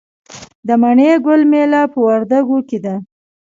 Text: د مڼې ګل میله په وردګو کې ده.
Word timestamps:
د 0.67 0.69
مڼې 0.81 1.11
ګل 1.25 1.41
میله 1.51 1.81
په 1.91 1.99
وردګو 2.05 2.57
کې 2.69 2.79
ده. 2.85 2.95